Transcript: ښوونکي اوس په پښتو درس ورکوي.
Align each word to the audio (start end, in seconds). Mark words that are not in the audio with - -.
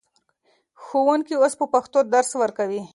ښوونکي 0.83 1.33
اوس 1.37 1.53
په 1.59 1.65
پښتو 1.73 1.99
درس 2.13 2.29
ورکوي. 2.41 2.81